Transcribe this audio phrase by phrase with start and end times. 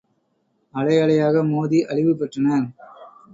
[0.73, 2.67] அலை அலையாக மோதி அழிவு பெற்றனர்.